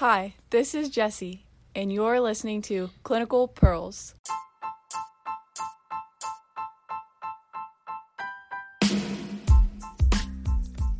[0.00, 4.14] Hi, this is Jesse, and you're listening to Clinical Pearls.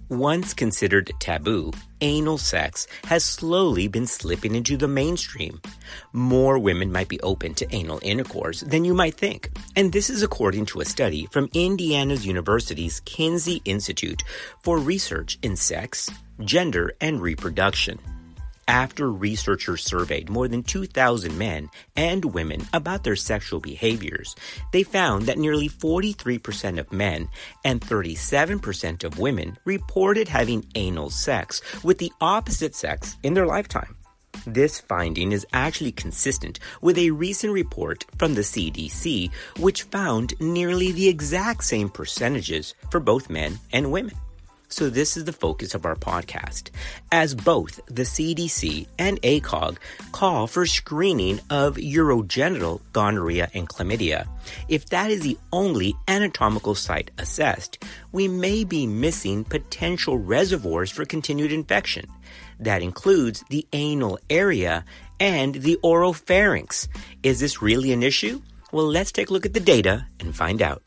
[0.08, 5.60] Once considered taboo, anal sex has slowly been slipping into the mainstream.
[6.14, 9.50] More women might be open to anal intercourse than you might think.
[9.76, 14.22] And this is according to a study from Indiana's University's Kinsey Institute
[14.62, 16.10] for Research in Sex,
[16.40, 17.98] Gender, and Reproduction
[18.68, 24.34] after researchers surveyed more than 2,000 men and women about their sexual behaviors,
[24.72, 27.28] they found that nearly 43% of men
[27.64, 33.96] and 37% of women reported having anal sex with the opposite sex in their lifetime.
[34.46, 40.92] This finding is actually consistent with a recent report from the CDC, which found nearly
[40.92, 44.14] the exact same percentages for both men and women.
[44.68, 46.70] So, this is the focus of our podcast,
[47.12, 49.76] as both the CDC and ACOG
[50.10, 54.26] call for screening of urogenital gonorrhea and chlamydia.
[54.68, 61.04] If that is the only anatomical site assessed, we may be missing potential reservoirs for
[61.04, 62.06] continued infection.
[62.58, 64.84] That includes the anal area
[65.20, 66.88] and the oropharynx.
[67.22, 68.42] Is this really an issue?
[68.72, 70.82] Well, let's take a look at the data and find out.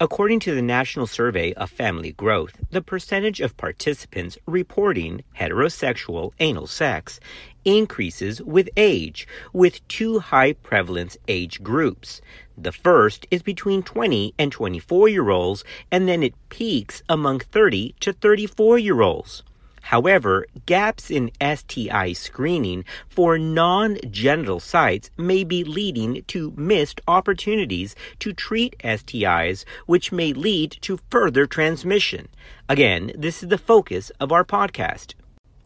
[0.00, 6.66] According to the National Survey of Family Growth, the percentage of participants reporting heterosexual anal
[6.66, 7.20] sex
[7.64, 12.20] increases with age, with two high prevalence age groups.
[12.58, 17.94] The first is between 20 and 24 year olds, and then it peaks among 30
[18.00, 19.44] to 34 year olds.
[19.88, 27.94] However, gaps in STI screening for non genital sites may be leading to missed opportunities
[28.20, 32.28] to treat STIs, which may lead to further transmission.
[32.66, 35.12] Again, this is the focus of our podcast.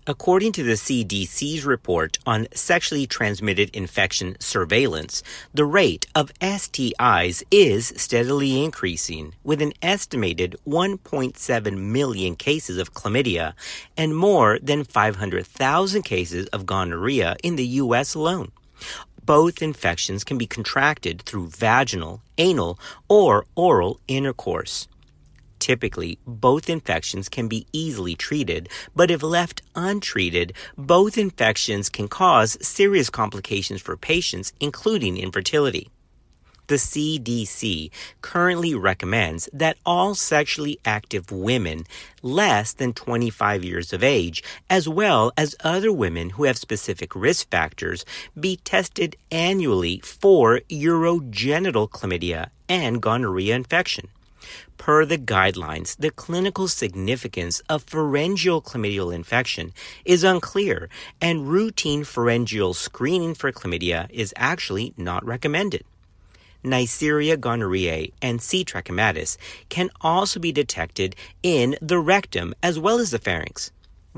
[0.08, 7.92] According to the CDC's report on sexually transmitted infection surveillance, the rate of STIs is
[7.94, 13.52] steadily increasing, with an estimated 1.7 million cases of chlamydia
[13.98, 18.14] and more than 500,000 cases of gonorrhea in the U.S.
[18.14, 18.50] alone.
[19.26, 22.78] Both infections can be contracted through vaginal, anal,
[23.10, 24.88] or oral intercourse.
[25.58, 32.56] Typically, both infections can be easily treated, but if left untreated, both infections can cause
[32.60, 35.90] serious complications for patients, including infertility.
[36.68, 41.84] The CDC currently recommends that all sexually active women
[42.20, 47.48] less than 25 years of age, as well as other women who have specific risk
[47.48, 48.04] factors,
[48.38, 54.08] be tested annually for urogenital chlamydia and gonorrhea infection.
[54.78, 59.72] Per the guidelines, the clinical significance of pharyngeal chlamydial infection
[60.04, 60.88] is unclear,
[61.20, 65.84] and routine pharyngeal screening for chlamydia is actually not recommended.
[66.64, 68.64] Neisseria gonorrhoeae and C.
[68.64, 69.36] trachomatis
[69.68, 73.70] can also be detected in the rectum as well as the pharynx.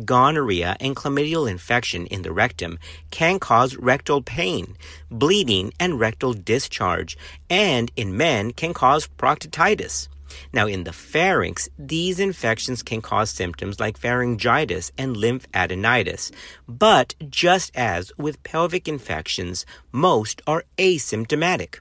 [0.05, 2.79] Gonorrhea and chlamydial infection in the rectum
[3.11, 4.77] can cause rectal pain,
[5.11, 10.09] bleeding, and rectal discharge, and in men can cause proctitis.
[10.53, 16.31] Now, in the pharynx, these infections can cause symptoms like pharyngitis and lymphadenitis.
[16.69, 21.81] But just as with pelvic infections, most are asymptomatic.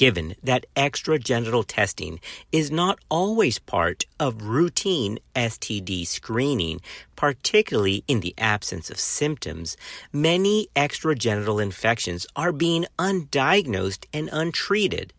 [0.00, 6.80] Given that extragenital testing is not always part of routine STD screening,
[7.16, 9.76] particularly in the absence of symptoms,
[10.10, 15.12] many extragenital infections are being undiagnosed and untreated.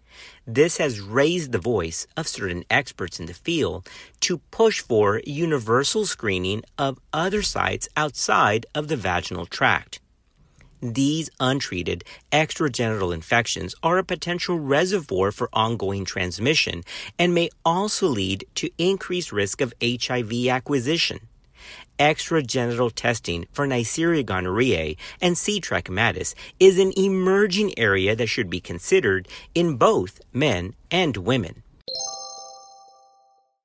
[0.46, 3.88] This has raised the voice of certain experts in the field
[4.22, 10.00] to push for universal screening of other sites outside of the vaginal tract.
[10.82, 16.84] These untreated extragenital infections are a potential reservoir for ongoing transmission
[17.20, 21.28] and may also lead to increased risk of HIV acquisition
[22.02, 25.62] extragenital testing for Neisseria gonorrhoeae and C.
[25.62, 31.62] trachomatis is an emerging area that should be considered in both men and women.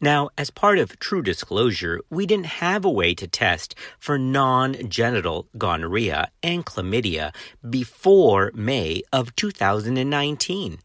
[0.00, 4.88] Now, as part of true disclosure, we didn't have a way to test for non
[4.88, 7.34] genital gonorrhea and chlamydia
[7.68, 10.78] before May of 2019.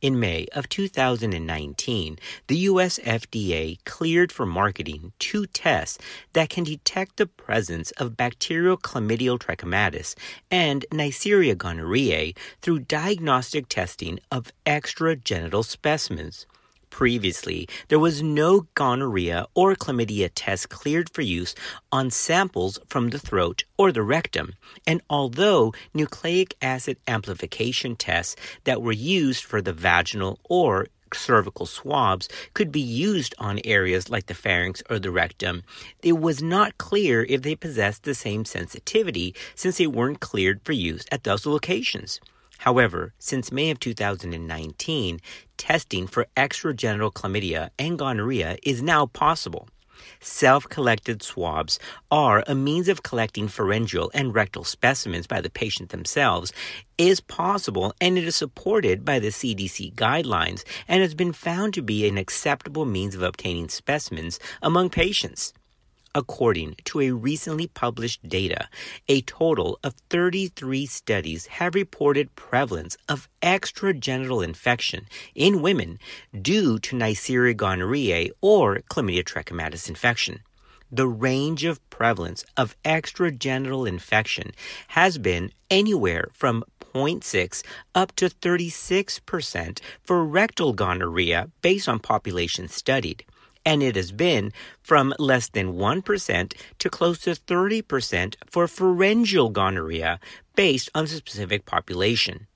[0.00, 5.98] In May of 2019, the US FDA cleared for marketing two tests
[6.32, 10.14] that can detect the presence of bacterial chlamydial trachomatis
[10.50, 16.46] and Neisseria gonorrhoeae through diagnostic testing of extragenital specimens.
[16.90, 21.54] Previously, there was no gonorrhea or chlamydia test cleared for use
[21.90, 24.54] on samples from the throat or the rectum.
[24.86, 32.28] And although nucleic acid amplification tests that were used for the vaginal or cervical swabs
[32.54, 35.62] could be used on areas like the pharynx or the rectum,
[36.02, 40.72] it was not clear if they possessed the same sensitivity since they weren't cleared for
[40.72, 42.20] use at those locations.
[42.60, 45.18] However, since May of 2019,
[45.56, 49.66] testing for extragenital chlamydia and gonorrhea is now possible.
[50.20, 51.78] Self collected swabs
[52.10, 56.52] are a means of collecting pharyngeal and rectal specimens by the patient themselves,
[56.98, 61.82] is possible, and it is supported by the CDC guidelines and has been found to
[61.82, 65.54] be an acceptable means of obtaining specimens among patients.
[66.12, 68.68] According to a recently published data,
[69.06, 76.00] a total of 33 studies have reported prevalence of extragenital infection in women
[76.42, 80.40] due to Neisseria gonorrhoeae or Chlamydia trachomatis infection.
[80.90, 84.50] The range of prevalence of extragenital infection
[84.88, 87.62] has been anywhere from 0.6
[87.94, 93.24] up to 36% for rectal gonorrhea based on population studied
[93.64, 94.52] and it has been
[94.82, 100.18] from less than 1% to close to 30% for pharyngeal gonorrhea
[100.56, 102.46] based on the specific population.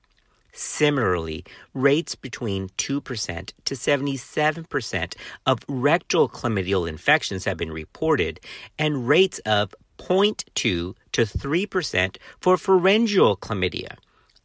[0.52, 5.14] Similarly, rates between 2% to 77%
[5.46, 8.38] of rectal chlamydial infections have been reported,
[8.78, 13.96] and rates of 0.2 to 3% for pharyngeal chlamydia.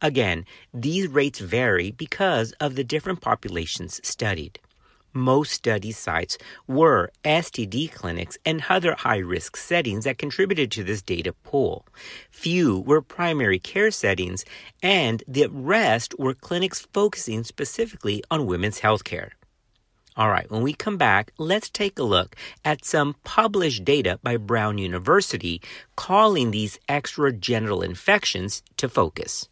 [0.02, 4.58] Again, these rates vary because of the different populations studied
[5.12, 11.02] most study sites were STD clinics and other high risk settings that contributed to this
[11.02, 11.86] data pool.
[12.30, 14.44] Few were primary care settings,
[14.82, 19.32] and the rest were clinics focusing specifically on women's health care.
[20.16, 24.36] All right, when we come back, let's take a look at some published data by
[24.36, 25.62] Brown University
[25.96, 29.48] calling these extragenital infections to focus.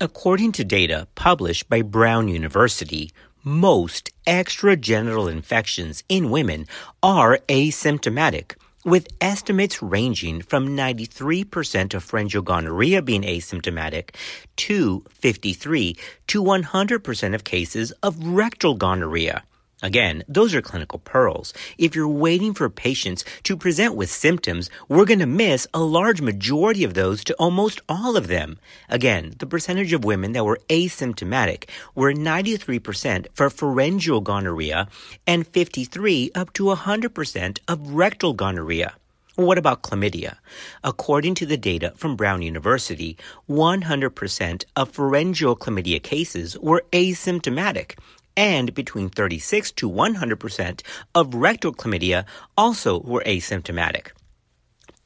[0.00, 3.12] According to data published by Brown University,
[3.44, 6.66] most extragenital infections in women
[7.02, 14.14] are asymptomatic, with estimates ranging from 93% of pharyngeal gonorrhea being asymptomatic
[14.56, 15.94] to 53
[16.26, 19.42] to 100% of cases of rectal gonorrhea.
[19.84, 21.52] Again, those are clinical pearls.
[21.76, 26.22] If you're waiting for patients to present with symptoms, we're going to miss a large
[26.22, 28.58] majority of those to almost all of them.
[28.88, 34.88] Again, the percentage of women that were asymptomatic were 93% for pharyngeal gonorrhea
[35.26, 38.94] and 53 up to 100% of rectal gonorrhea.
[39.36, 40.38] What about chlamydia?
[40.82, 43.18] According to the data from Brown University,
[43.50, 47.98] 100% of pharyngeal chlamydia cases were asymptomatic,
[48.36, 50.82] and between 36 to 100%
[51.14, 52.24] of rectal chlamydia
[52.56, 54.08] also were asymptomatic.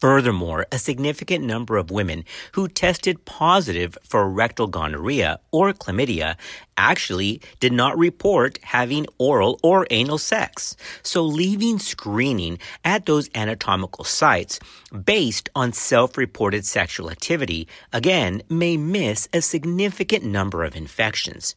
[0.01, 6.37] Furthermore, a significant number of women who tested positive for rectal gonorrhea or chlamydia
[6.77, 10.77] actually did not report having oral or anal sex.
[11.03, 14.61] So leaving screening at those anatomical sites
[15.05, 21.57] based on self-reported sexual activity again may miss a significant number of infections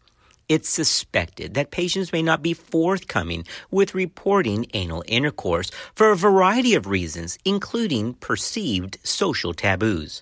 [0.50, 6.76] it's suspected that patients may not be forthcoming with reporting anal intercourse for a variety
[6.76, 10.22] of reasons, including perceived social taboos.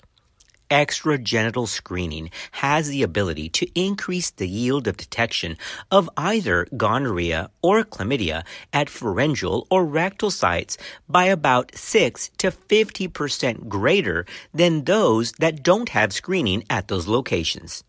[0.69, 5.57] Extragenital screening has the ability to increase the yield of detection
[5.89, 13.67] of either gonorrhea or chlamydia at pharyngeal or rectal sites by about 6 to 50%
[13.67, 17.83] greater than those that don't have screening at those locations.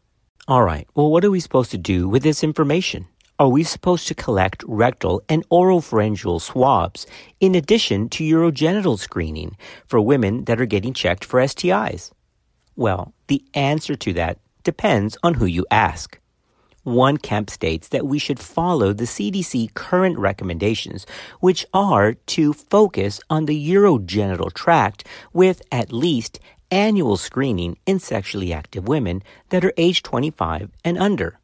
[0.48, 3.06] All right, well, what are we supposed to do with this information?
[3.38, 7.06] Are we supposed to collect rectal and oral pharyngeal swabs
[7.40, 9.56] in addition to urogenital screening
[9.86, 12.10] for women that are getting checked for STIs?
[12.74, 16.18] Well, the answer to that depends on who you ask.
[16.82, 21.06] One camp states that we should follow the CDC current recommendations,
[21.40, 26.40] which are to focus on the urogenital tract with at least
[26.70, 31.38] annual screening in sexually active women that are age 25 and under.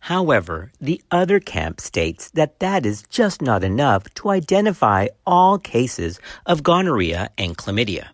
[0.00, 6.18] However, the other camp states that that is just not enough to identify all cases
[6.46, 8.08] of gonorrhea and chlamydia.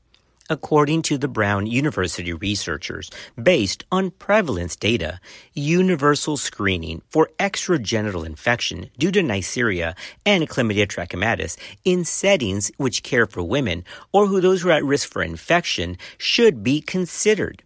[0.49, 3.11] According to the Brown University researchers,
[3.41, 5.19] based on prevalence data,
[5.55, 13.27] universal screening for extragenital infection due to Neisseria and Chlamydia trachomatis in settings which care
[13.27, 17.65] for women or who those who are at risk for infection should be considered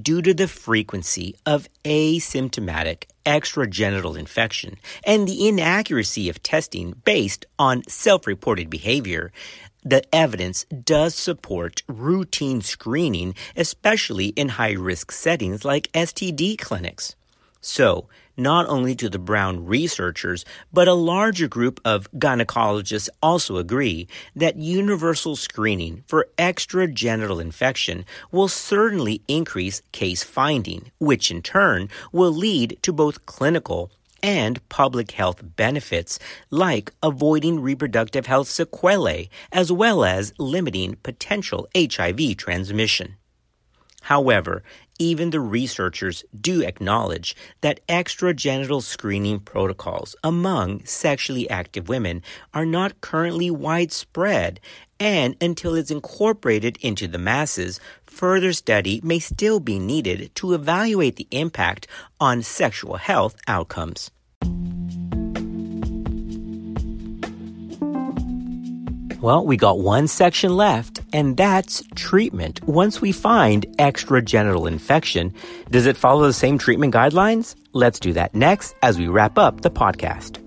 [0.00, 7.82] due to the frequency of asymptomatic extragenital infection and the inaccuracy of testing based on
[7.88, 9.30] self-reported behavior,
[9.84, 17.16] the evidence does support routine screening, especially in high risk settings like STD clinics.
[17.60, 24.08] So, not only do the Brown researchers, but a larger group of gynecologists also agree
[24.34, 32.32] that universal screening for extragenital infection will certainly increase case finding, which in turn will
[32.32, 36.18] lead to both clinical and public health benefits
[36.50, 43.16] like avoiding reproductive health sequelae as well as limiting potential HIV transmission.
[44.02, 44.62] However,
[44.98, 53.00] even the researchers do acknowledge that extragenital screening protocols among sexually active women are not
[53.00, 54.60] currently widespread,
[55.00, 57.80] and until it's incorporated into the masses,
[58.12, 61.86] further study may still be needed to evaluate the impact
[62.20, 64.10] on sexual health outcomes.
[69.22, 72.60] Well, we got one section left, and that's treatment.
[72.66, 75.32] Once we find extragenital infection,
[75.70, 77.54] does it follow the same treatment guidelines?
[77.72, 80.41] Let's do that next as we wrap up the podcast.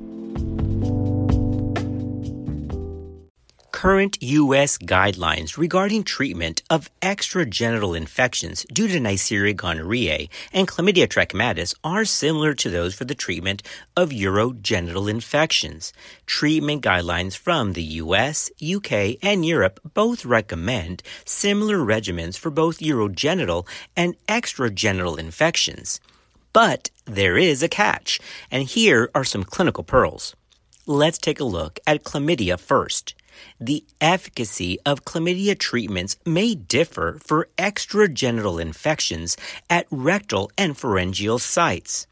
[3.86, 4.80] Current U.S.
[4.80, 12.56] guidelines regarding treatment of extragenital infections due to Neisseria gonorrhoeae and Chlamydia trachomatis are similar
[12.56, 13.62] to those for the treatment
[13.96, 15.94] of urogenital infections.
[16.26, 23.68] Treatment guidelines from the U.S., UK, and Europe both recommend similar regimens for both urogenital
[23.96, 26.00] and extragenital infections.
[26.54, 30.36] But there is a catch, and here are some clinical pearls.
[30.88, 33.14] Let's take a look at chlamydia first.
[33.60, 39.38] The efficacy of chlamydia treatments may differ for extragenital infections
[39.70, 42.08] at rectal and pharyngeal sites.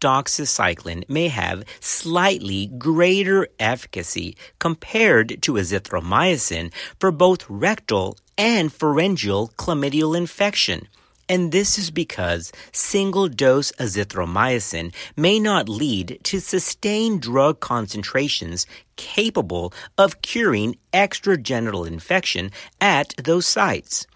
[0.00, 10.16] Doxycycline may have slightly greater efficacy compared to azithromycin for both rectal and pharyngeal chlamydial
[10.16, 10.88] infection
[11.30, 19.72] and this is because single dose azithromycin may not lead to sustained drug concentrations capable
[19.96, 24.08] of curing extragenital infection at those sites.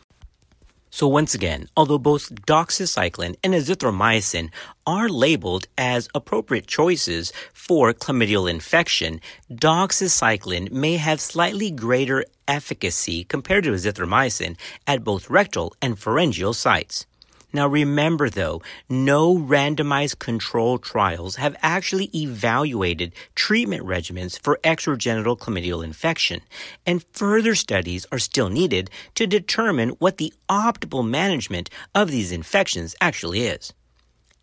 [0.94, 4.50] So once again, although both doxycycline and azithromycin
[4.86, 9.20] are labeled as appropriate choices for chlamydial infection,
[9.50, 17.06] doxycycline may have slightly greater efficacy compared to azithromycin at both rectal and pharyngeal sites.
[17.54, 25.84] Now remember though, no randomized control trials have actually evaluated treatment regimens for extragenital chlamydial
[25.84, 26.40] infection,
[26.84, 32.96] and further studies are still needed to determine what the optimal management of these infections
[33.00, 33.73] actually is.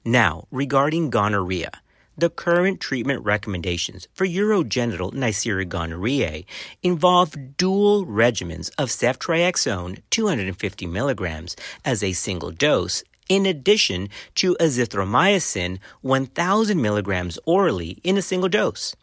[0.05, 1.80] Now, regarding gonorrhea.
[2.17, 6.45] The current treatment recommendations for urogenital Neisseria gonorrhoeae
[6.83, 15.79] involve dual regimens of ceftriaxone 250 milligrams as a single dose in addition to azithromycin
[16.01, 18.93] 1000 milligrams orally in a single dose.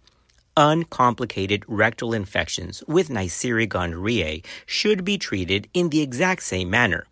[0.54, 7.06] Uncomplicated rectal infections with Neisseria gonorrhoeae should be treated in the exact same manner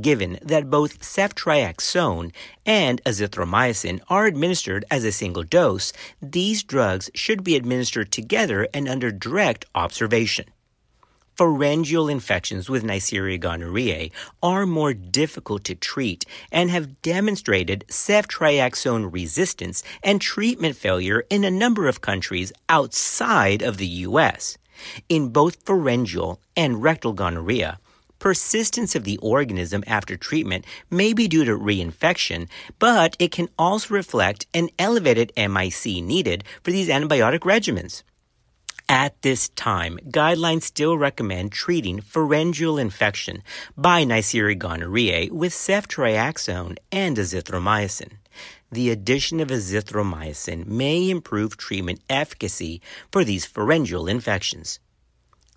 [0.00, 2.32] given that both ceftriaxone
[2.64, 8.88] and azithromycin are administered as a single dose, these drugs should be administered together and
[8.88, 10.46] under direct observation.
[11.36, 19.82] Pharyngeal infections with Neisseria gonorrhoeae are more difficult to treat and have demonstrated ceftriaxone resistance
[20.02, 24.58] and treatment failure in a number of countries outside of the U.S.
[25.08, 27.78] In both pharyngeal and rectal gonorrhea,
[28.22, 32.48] Persistence of the organism after treatment may be due to reinfection,
[32.78, 38.04] but it can also reflect an elevated MIC needed for these antibiotic regimens.
[38.88, 43.42] At this time, guidelines still recommend treating pharyngeal infection
[43.76, 48.18] by Neisseria gonorrhoeae with ceftriaxone and azithromycin.
[48.70, 54.78] The addition of azithromycin may improve treatment efficacy for these pharyngeal infections.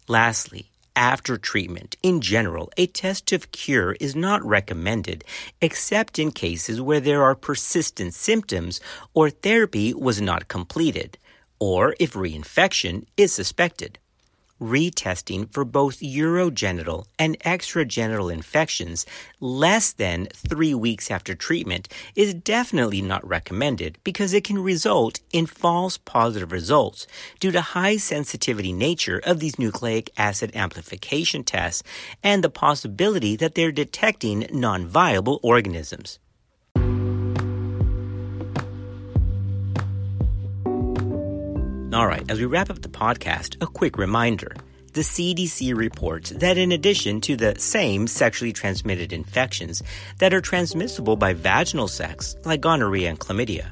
[0.07, 5.23] Lastly, after treatment, in general, a test of cure is not recommended
[5.61, 8.79] except in cases where there are persistent symptoms
[9.13, 11.17] or therapy was not completed,
[11.59, 13.99] or if reinfection is suspected
[14.61, 19.05] retesting for both urogenital and extragenital infections
[19.39, 25.45] less than three weeks after treatment is definitely not recommended because it can result in
[25.45, 27.05] false positive results
[27.39, 31.83] due to high sensitivity nature of these nucleic acid amplification tests
[32.23, 36.19] and the possibility that they're detecting non-viable organisms.
[41.95, 44.53] All right, as we wrap up the podcast, a quick reminder.
[44.91, 49.81] The CDC reports that in addition to the same sexually transmitted infections
[50.17, 53.71] that are transmissible by vaginal sex, like gonorrhea and chlamydia,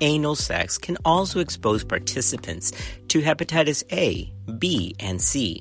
[0.00, 2.70] anal sex can also expose participants
[3.08, 5.60] to hepatitis A, B, and C.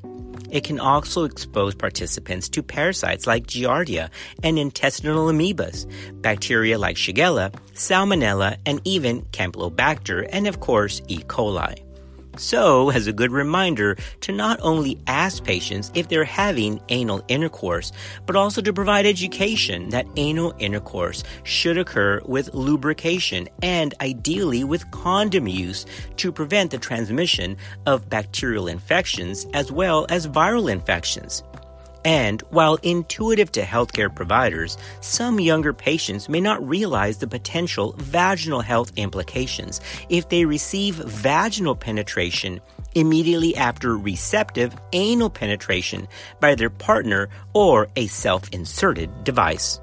[0.51, 4.12] It can also expose participants to parasites like Giardia
[4.43, 5.89] and intestinal amoebas,
[6.22, 11.17] bacteria like Shigella, Salmonella, and even Campylobacter, and of course, E.
[11.24, 11.82] coli.
[12.37, 17.91] So, as a good reminder to not only ask patients if they're having anal intercourse,
[18.25, 24.89] but also to provide education that anal intercourse should occur with lubrication and ideally with
[24.89, 25.85] condom use
[26.17, 31.43] to prevent the transmission of bacterial infections as well as viral infections.
[32.05, 38.62] And while intuitive to healthcare providers, some younger patients may not realize the potential vaginal
[38.62, 39.79] health implications
[40.10, 42.60] if they receive vaginal penetration
[42.95, 46.07] immediately after receptive anal penetration
[46.39, 49.79] by their partner or a self inserted device.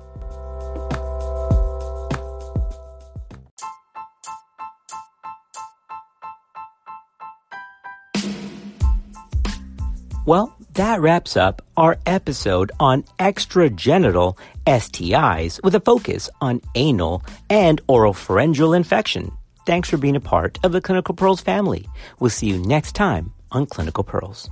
[10.26, 14.36] Well, that wraps up our episode on extragenital
[14.66, 19.32] STIs with a focus on anal and oropharyngeal infection.
[19.66, 21.88] Thanks for being a part of the Clinical Pearls family.
[22.18, 24.48] We'll see you next time on Clinical Pearls.